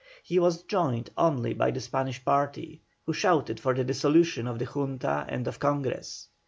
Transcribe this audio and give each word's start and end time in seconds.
He 0.23 0.39
was 0.39 0.63
joined 0.63 1.11
only 1.15 1.53
by 1.53 1.69
the 1.69 1.79
Spanish 1.79 2.25
party, 2.25 2.81
who 3.05 3.13
shouted 3.13 3.59
for 3.59 3.75
the 3.75 3.83
dissolution 3.83 4.47
of 4.47 4.57
the 4.57 4.65
Junta 4.65 5.27
and 5.29 5.47
of 5.47 5.59
Congress. 5.59 6.27